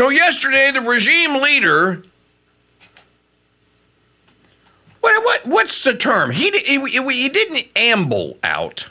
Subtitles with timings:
[0.00, 2.02] So yesterday, the regime leader.
[5.00, 6.30] What, what what's the term?
[6.30, 8.88] He, he he didn't amble out.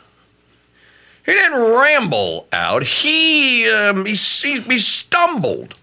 [1.26, 2.84] He didn't ramble out.
[2.84, 5.74] He um, he, he, he stumbled.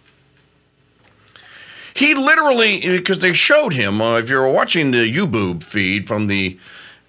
[1.92, 4.00] He literally, because they showed him.
[4.00, 6.56] Uh, if you're watching the YouBoob feed from the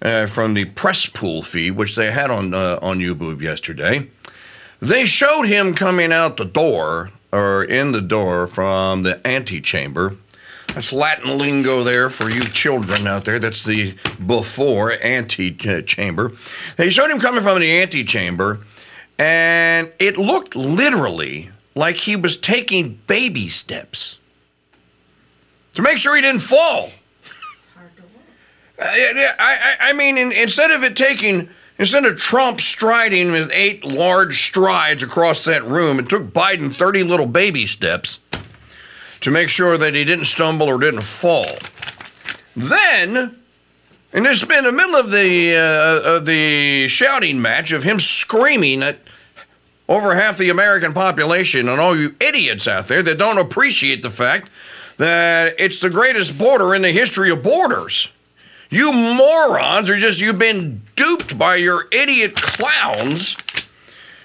[0.02, 4.08] uh, from the press pool feed, which they had on uh, on YouBoob yesterday,
[4.80, 10.16] they showed him coming out the door or in the door from the antechamber.
[10.74, 13.38] That's Latin lingo there for you children out there.
[13.38, 13.94] That's the
[14.24, 16.32] before antechamber.
[16.76, 18.60] They showed him coming from the antechamber,
[19.18, 24.18] and it looked literally like he was taking baby steps
[25.74, 26.90] to make sure he didn't fall.
[28.80, 31.48] Uh, I, I, I mean, in, instead of it taking,
[31.78, 37.04] instead of Trump striding with eight large strides across that room, it took Biden 30
[37.04, 38.20] little baby steps
[39.20, 41.46] to make sure that he didn't stumble or didn't fall.
[42.56, 43.36] Then,
[44.12, 48.82] and it's been the middle of the, uh, of the shouting match of him screaming
[48.82, 48.98] at
[49.88, 54.10] over half the American population and all you idiots out there that don't appreciate the
[54.10, 54.50] fact
[54.98, 58.10] that it's the greatest border in the history of borders.
[58.70, 63.36] You morons are just, you've been duped by your idiot clowns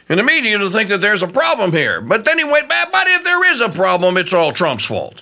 [0.10, 2.02] in the media to think that there's a problem here.
[2.02, 5.22] But then he went, but if there is a problem, it's all Trump's fault.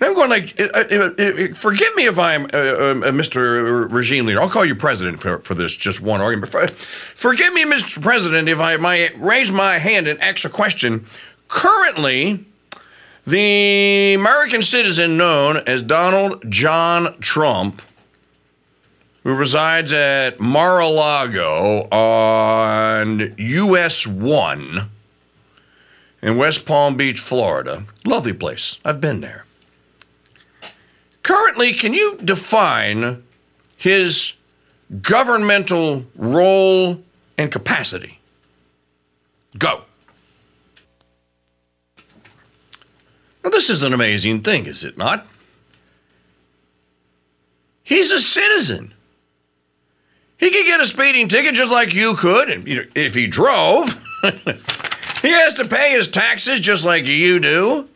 [0.00, 3.90] And I'm going like, forgive me if I'm uh, uh Mr.
[3.92, 4.40] Regime Leader.
[4.40, 6.50] I'll call you President for, for this just one argument.
[6.50, 8.02] Forgive me, Mr.
[8.02, 11.06] President, if I might raise my hand and ask a question.
[11.48, 12.44] Currently,
[13.26, 17.80] the American citizen known as Donald John Trump
[19.24, 24.90] who resides at Mar a Lago on US 1
[26.22, 27.84] in West Palm Beach, Florida.
[28.04, 28.78] Lovely place.
[28.84, 29.46] I've been there.
[31.22, 33.22] Currently, can you define
[33.78, 34.34] his
[35.00, 37.02] governmental role
[37.38, 38.20] and capacity?
[39.58, 39.82] Go.
[43.42, 45.26] Now, this is an amazing thing, is it not?
[47.82, 48.93] He's a citizen.
[50.38, 52.64] He could get a speeding ticket just like you could,
[52.94, 53.88] if he drove.
[55.22, 57.88] he has to pay his taxes just like you do.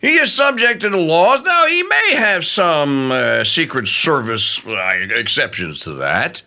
[0.00, 1.42] He is subject to the laws.
[1.42, 6.42] Now, he may have some uh, Secret Service uh, exceptions to that.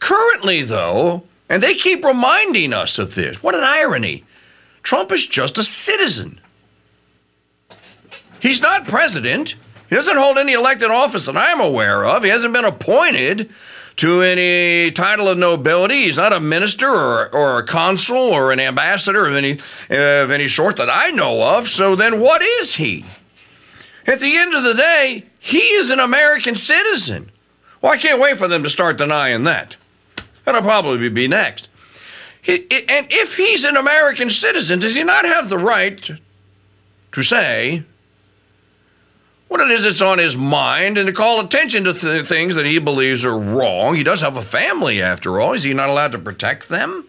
[0.00, 4.24] Currently, though, and they keep reminding us of this, what an irony.
[4.82, 6.40] Trump is just a citizen.
[8.40, 9.54] He's not president.
[9.88, 12.24] He doesn't hold any elected office that I'm aware of.
[12.24, 13.50] He hasn't been appointed
[13.96, 16.04] to any title of nobility.
[16.04, 19.52] He's not a minister or, or a consul or an ambassador of any,
[19.88, 21.68] of any sort that I know of.
[21.68, 23.04] So then what is he?
[24.06, 27.30] At the end of the day, he is an American citizen.
[27.80, 29.76] Well, I can't wait for them to start denying that.
[30.44, 31.68] That'll probably be next.
[32.46, 32.60] and
[33.10, 36.10] if he's an American citizen, does he not have the right
[37.12, 37.82] to say,
[39.48, 42.66] what it is that's on his mind and to call attention to th- things that
[42.66, 43.94] he believes are wrong.
[43.94, 45.52] He does have a family, after all.
[45.52, 47.08] Is he not allowed to protect them?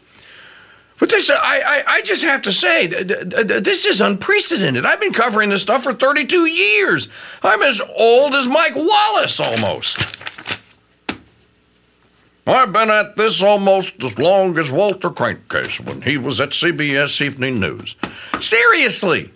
[0.99, 4.85] But this, I, I, I just have to say, this is unprecedented.
[4.85, 7.07] I've been covering this stuff for 32 years.
[7.43, 9.99] I'm as old as Mike Wallace almost.
[12.47, 17.21] I've been at this almost as long as Walter Crankcase when he was at CBS
[17.21, 17.95] Evening News.
[18.39, 19.31] Seriously.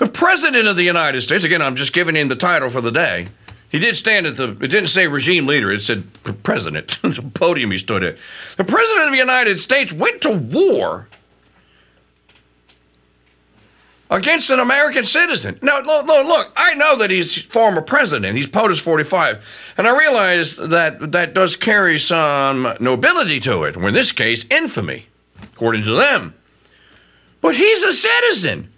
[0.00, 2.90] The President of the United States, again, I'm just giving him the title for the
[2.90, 3.28] day.
[3.68, 6.10] He did stand at the, it didn't say regime leader, it said
[6.42, 8.16] president, the podium he stood at.
[8.56, 11.06] The President of the United States went to war
[14.10, 15.58] against an American citizen.
[15.60, 18.38] Now, look, look, I know that he's former president.
[18.38, 19.74] He's POTUS 45.
[19.76, 24.46] And I realize that that does carry some nobility to it, or in this case,
[24.50, 25.08] infamy,
[25.42, 26.32] according to them.
[27.42, 28.69] But he's a citizen.